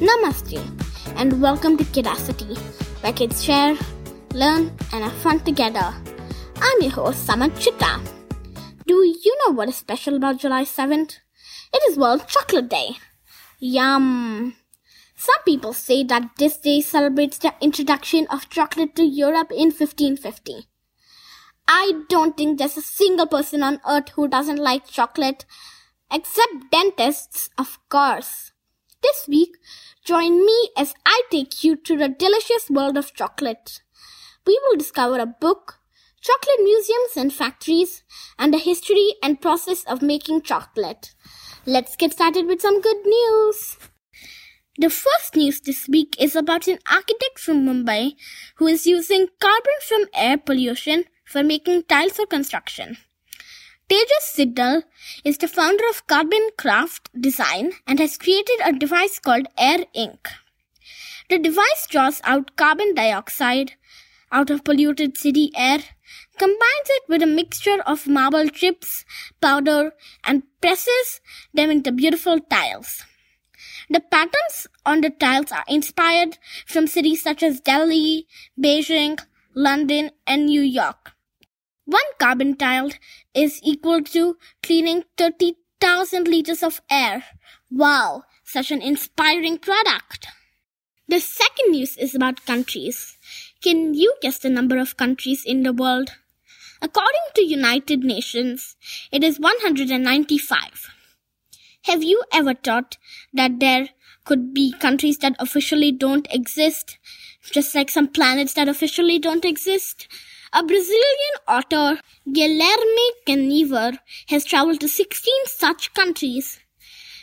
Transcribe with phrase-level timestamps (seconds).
[0.00, 0.58] Namaste,
[1.14, 2.56] and welcome to Curiosity,
[3.00, 3.76] where kids share,
[4.32, 5.94] learn, and have fun together.
[6.60, 8.00] I'm your host, Samarth Chitta.
[8.88, 11.18] Do you know what is special about July 7th?
[11.72, 12.96] It is World Chocolate Day.
[13.60, 14.56] Yum!
[15.14, 20.66] Some people say that this day celebrates the introduction of chocolate to Europe in 1550.
[21.68, 25.44] I don't think there's a single person on earth who doesn't like chocolate,
[26.10, 28.50] except dentists, of course.
[29.04, 29.58] This week,
[30.02, 33.82] join me as I take you to the delicious world of chocolate.
[34.46, 35.80] We will discover a book,
[36.22, 38.02] chocolate museums and factories,
[38.38, 41.14] and the history and process of making chocolate.
[41.66, 43.76] Let's get started with some good news.
[44.78, 48.12] The first news this week is about an architect from Mumbai
[48.56, 52.96] who is using carbon from air pollution for making tiles for construction.
[53.86, 54.82] Tejas Sidnal
[55.24, 60.26] is the founder of Carbon Craft Design and has created a device called Air Ink.
[61.28, 63.72] The device draws out carbon dioxide
[64.32, 65.80] out of polluted city air,
[66.38, 69.04] combines it with a mixture of marble chips,
[69.42, 69.92] powder,
[70.24, 71.20] and presses
[71.52, 73.04] them into beautiful tiles.
[73.90, 78.26] The patterns on the tiles are inspired from cities such as Delhi,
[78.58, 79.20] Beijing,
[79.54, 81.13] London, and New York.
[81.86, 82.90] One carbon tile
[83.34, 87.24] is equal to cleaning 30,000 liters of air.
[87.70, 90.26] Wow, such an inspiring product.
[91.08, 93.18] The second news is about countries.
[93.62, 96.12] Can you guess the number of countries in the world?
[96.80, 98.76] According to United Nations,
[99.12, 100.88] it is 195.
[101.84, 102.96] Have you ever thought
[103.34, 103.90] that there
[104.24, 106.98] could be countries that officially don't exist,
[107.42, 110.08] just like some planets that officially don't exist?
[110.56, 116.60] A Brazilian author, Guilherme Canever, has traveled to 16 such countries.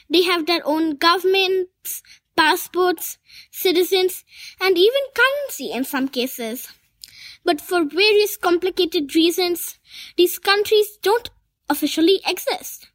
[0.09, 2.03] They have their own governments,
[2.35, 4.25] passports, citizens,
[4.59, 6.67] and even currency in some cases.
[7.45, 9.79] But for various complicated reasons,
[10.17, 11.29] these countries don't
[11.69, 12.89] officially exist.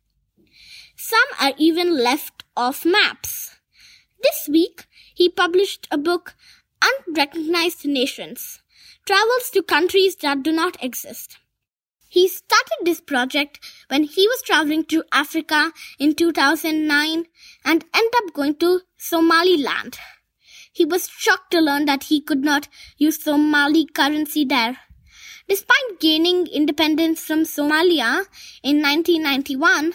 [0.98, 3.56] Some are even left off maps.
[4.22, 6.34] This week, he published a book,
[6.82, 8.60] Unrecognized Nations
[9.06, 11.38] travels to countries that do not exist.
[12.08, 17.24] He started this project when he was traveling to Africa in 2009
[17.64, 19.98] and ended up going to Somaliland.
[20.72, 24.78] He was shocked to learn that he could not use Somali currency there.
[25.48, 28.26] Despite gaining independence from Somalia
[28.62, 29.94] in 1991,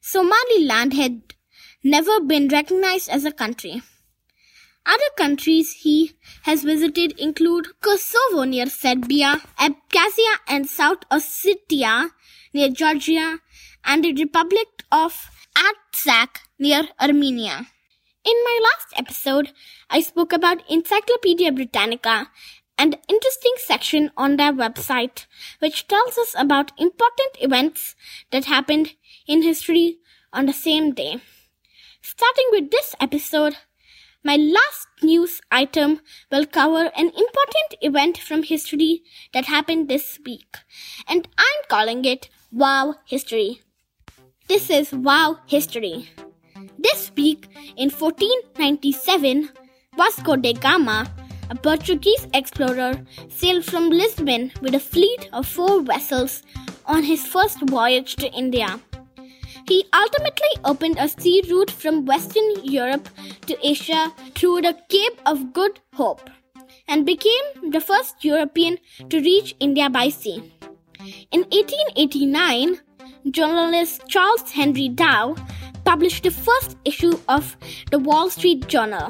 [0.00, 1.34] Somaliland had
[1.84, 3.82] never been recognized as a country.
[4.86, 12.10] Other countries he has visited include Kosovo near Serbia, Abkhazia and South Ossetia
[12.52, 13.38] near Georgia,
[13.84, 17.66] and the Republic of Artsakh near Armenia.
[18.24, 19.52] In my last episode,
[19.88, 22.28] I spoke about Encyclopedia Britannica,
[22.80, 25.26] and an interesting section on their website
[25.58, 27.94] which tells us about important events
[28.30, 28.94] that happened
[29.26, 29.98] in history
[30.32, 31.20] on the same day.
[32.00, 33.56] Starting with this episode,
[34.22, 36.00] my last news item
[36.30, 40.56] will cover an important event from history that happened this week,
[41.08, 43.62] and I'm calling it Wow History.
[44.46, 46.10] This is Wow History.
[46.78, 49.50] This week in 1497,
[49.96, 51.10] Vasco da Gama,
[51.48, 56.42] a Portuguese explorer, sailed from Lisbon with a fleet of four vessels
[56.84, 58.80] on his first voyage to India.
[59.70, 63.08] He ultimately opened a sea route from Western Europe
[63.46, 66.28] to Asia through the Cape of Good Hope
[66.88, 68.78] and became the first European
[69.10, 70.52] to reach India by sea.
[71.30, 72.80] In 1889,
[73.30, 75.36] journalist Charles Henry Dow
[75.84, 77.56] published the first issue of
[77.92, 79.08] the Wall Street Journal.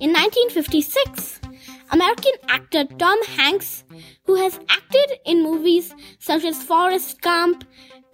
[0.00, 1.38] In 1956,
[1.90, 3.84] American actor Tom Hanks,
[4.24, 7.64] who has acted in movies such as Forrest Gump,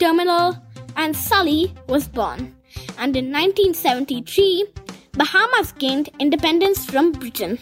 [0.00, 0.56] Terminal,
[0.96, 2.54] and Sully was born.
[2.98, 4.66] And in 1973,
[5.12, 7.58] Bahamas gained independence from Britain.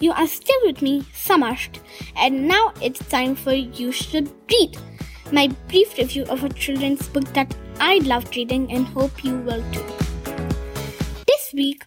[0.00, 1.80] You are still with me, Samarth,
[2.16, 4.78] and now it's time for You Should Read,
[5.32, 9.62] my brief review of a children's book that I loved reading and hope you will
[9.72, 9.84] too.
[11.26, 11.84] This week,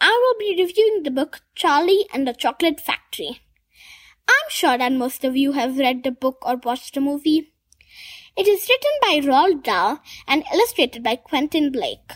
[0.00, 3.40] I will be reviewing the book Charlie and the Chocolate Factory.
[4.28, 7.52] I'm sure that most of you have read the book or watched the movie.
[8.36, 12.12] It is written by Roald Dahl and illustrated by Quentin Blake.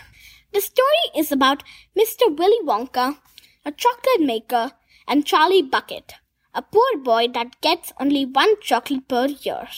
[0.52, 1.62] The story is about
[1.98, 2.36] Mr.
[2.36, 3.18] Willy Wonka,
[3.64, 4.72] a chocolate maker,
[5.08, 6.14] and Charlie Bucket,
[6.54, 9.68] a poor boy that gets only one chocolate per year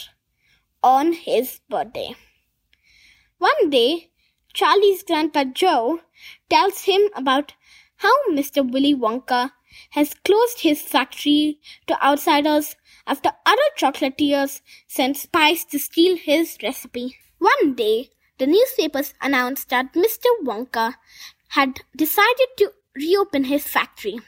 [0.82, 2.14] on his birthday.
[3.38, 4.10] One day,
[4.52, 6.00] Charlie's grandpa Joe
[6.50, 7.54] tells him about
[7.96, 8.68] how Mr.
[8.68, 9.52] Willy Wonka
[9.90, 12.76] has closed his factory to outsiders
[13.06, 17.16] after other chocolatiers sent spies to steal his recipe.
[17.38, 20.26] One day, the newspapers announced that Mr.
[20.42, 20.94] Wonka
[21.48, 24.18] had decided to reopen his factory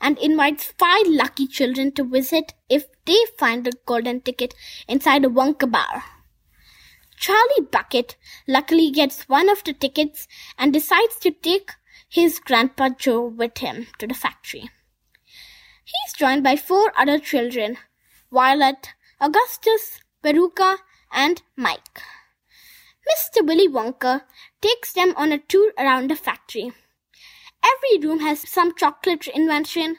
[0.00, 4.54] and invites five lucky children to visit if they find the golden ticket
[4.88, 6.04] inside a Wonka bar.
[7.16, 8.16] Charlie Bucket
[8.48, 10.26] luckily gets one of the tickets
[10.58, 11.70] and decides to take
[12.12, 14.68] his grandpa Joe with him to the factory.
[15.82, 17.78] He's joined by four other children
[18.30, 20.76] Violet, Augustus, Veruca,
[21.10, 22.02] and Mike.
[23.08, 23.46] Mr.
[23.46, 24.24] Willy Wonka
[24.60, 26.72] takes them on a tour around the factory.
[27.64, 29.96] Every room has some chocolate invention.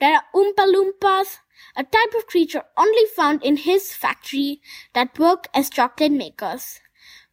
[0.00, 1.38] There are Oompa Loompas,
[1.76, 4.60] a type of creature only found in his factory
[4.94, 6.80] that work as chocolate makers.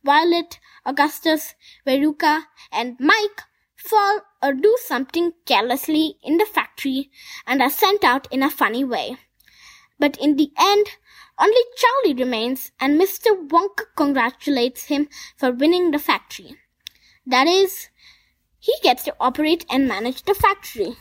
[0.03, 1.55] Violet, Augustus,
[1.85, 3.41] Veruca, and Mike
[3.88, 7.10] fall or uh, do something carelessly in the factory
[7.45, 9.18] and are sent out in a funny way.
[10.00, 10.88] But in the end,
[11.39, 13.48] only Charlie remains and Mr.
[13.48, 15.07] Wonka congratulates him
[15.38, 16.56] for winning the factory.
[17.25, 17.89] That is,
[18.60, 20.95] he gets to operate and manage the factory.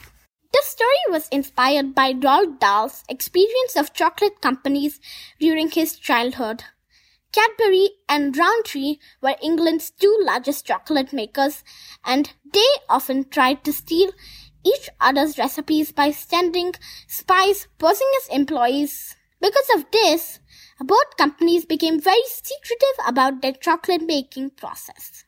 [0.52, 5.00] The story was inspired by Roald Dahl's experience of chocolate companies
[5.38, 6.64] during his childhood.
[7.36, 11.62] Cadbury and Rowntree were England's two largest chocolate makers,
[12.02, 14.10] and they often tried to steal
[14.64, 16.72] each other's recipes by sending
[17.06, 19.16] spies posing as employees.
[19.38, 20.40] Because of this,
[20.80, 25.26] both companies became very secretive about their chocolate making process.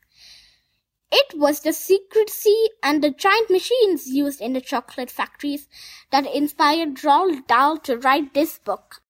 [1.11, 5.67] It was the secrecy and the giant machines used in the chocolate factories
[6.11, 9.03] that inspired Roald Dahl to write this book.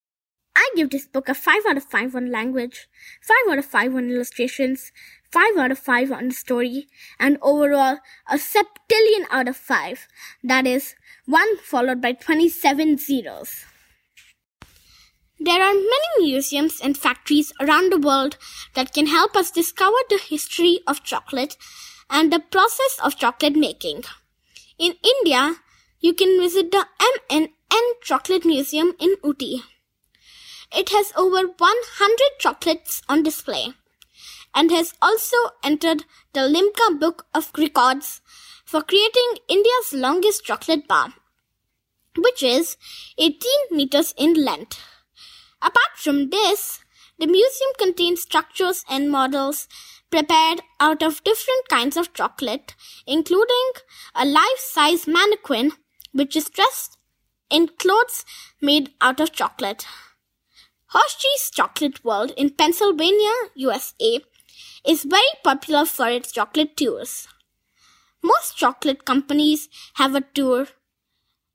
[0.61, 2.89] I give this book a 5 out of 5 on language,
[3.21, 4.91] 5 out of 5 on illustrations,
[5.31, 10.05] 5 out of 5 on the story, and overall a septillion out of 5.
[10.43, 10.95] That is
[11.27, 13.65] 1 followed by 27 zeros.
[15.39, 18.37] There are many museums and factories around the world
[18.73, 21.55] that can help us discover the history of chocolate
[22.09, 24.03] and the process of chocolate making.
[24.77, 25.55] In India,
[26.01, 26.85] you can visit the
[27.31, 29.61] M&N Chocolate Museum in Ooty.
[30.71, 33.73] It has over 100 chocolates on display
[34.53, 38.21] and has also entered the Limca Book of Records
[38.65, 41.13] for creating India's longest chocolate bar,
[42.15, 42.77] which is
[43.17, 43.39] 18
[43.71, 44.79] meters in length.
[45.61, 46.79] Apart from this,
[47.17, 49.67] the museum contains structures and models
[50.11, 52.75] prepared out of different kinds of chocolate,
[53.07, 53.71] including
[54.15, 55.71] a life-size mannequin
[56.11, 56.97] which is dressed
[57.49, 58.23] in clothes
[58.61, 59.85] made out of chocolate.
[60.91, 64.21] Hershey's Chocolate World in Pennsylvania, USA
[64.83, 67.27] is very popular for its chocolate tours.
[68.23, 70.67] Most chocolate companies have a tour.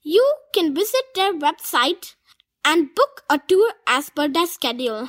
[0.02, 2.14] You can visit their website
[2.64, 5.08] and book a tour as per their schedule.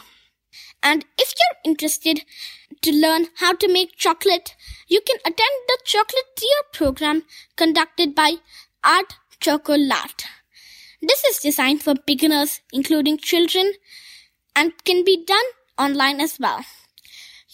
[0.82, 2.22] And if you're interested
[2.82, 4.56] to learn how to make chocolate,
[4.88, 7.26] you can attend the chocolatier program
[7.56, 8.38] conducted by
[8.84, 10.26] Art Chocolat.
[11.00, 13.74] This is designed for beginners, including children,
[14.56, 15.46] and can be done
[15.78, 16.64] online as well.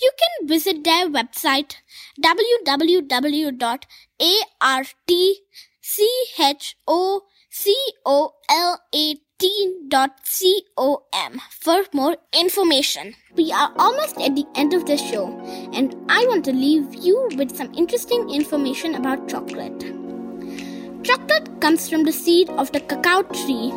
[0.01, 1.75] You can visit their website
[2.21, 2.91] www.artchocolat
[10.31, 13.15] t.com for more information.
[13.35, 15.27] We are almost at the end of the show,
[15.73, 19.81] and I want to leave you with some interesting information about chocolate.
[21.03, 23.71] Chocolate comes from the seed of the cacao tree,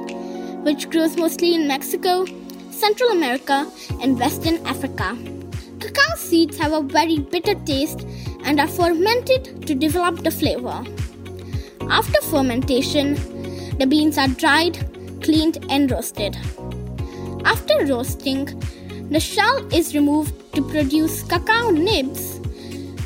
[0.63, 2.27] which grows mostly in Mexico,
[2.75, 5.17] Central America, and Western Africa.
[5.81, 8.07] Cacao seeds have a very bitter taste
[8.45, 10.85] and are fermented to develop the flavor.
[11.89, 13.15] After fermentation,
[13.79, 14.79] the beans are dried
[15.25, 16.37] cleaned and roasted.
[17.45, 18.45] After roasting,
[19.11, 22.41] the shell is removed to produce cacao nibs,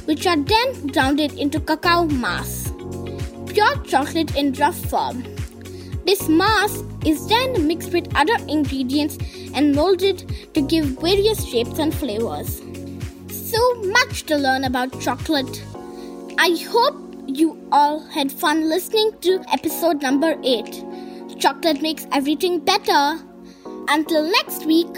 [0.04, 2.72] which are then ground into cacao mass,
[3.46, 5.22] pure chocolate in rough form.
[6.09, 9.19] This mass is then mixed with other ingredients
[9.53, 12.62] and molded to give various shapes and flavors.
[13.31, 15.62] So much to learn about chocolate.
[16.38, 16.97] I hope
[17.27, 20.83] you all had fun listening to episode number 8.
[21.38, 23.23] Chocolate makes everything better.
[23.88, 24.97] Until next week,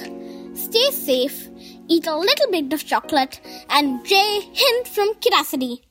[0.55, 1.49] stay safe,
[1.89, 5.90] eat a little bit of chocolate, and Jai Hind from Curiosity.